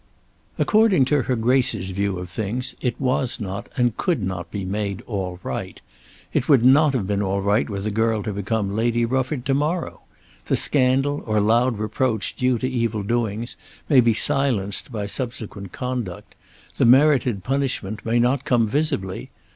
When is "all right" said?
5.01-5.79, 7.21-7.69